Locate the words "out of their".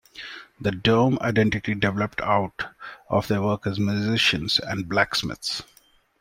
2.21-3.43